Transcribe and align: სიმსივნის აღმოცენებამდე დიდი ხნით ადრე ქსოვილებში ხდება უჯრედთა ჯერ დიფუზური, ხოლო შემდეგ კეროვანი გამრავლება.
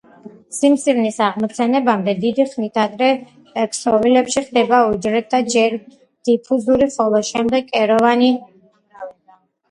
სიმსივნის 0.57 1.17
აღმოცენებამდე 1.23 2.13
დიდი 2.21 2.45
ხნით 2.53 2.79
ადრე 2.83 3.09
ქსოვილებში 3.73 4.41
ხდება 4.45 4.79
უჯრედთა 4.93 5.41
ჯერ 5.55 5.75
დიფუზური, 6.29 6.87
ხოლო 6.95 7.21
შემდეგ 7.29 7.69
კეროვანი 7.75 8.31
გამრავლება. 8.39 9.37